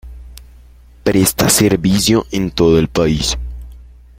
Presta 1.03 1.47
servicio 1.47 2.25
en 2.31 2.49
todo 2.49 2.79
el 2.79 2.87
país. 2.87 3.37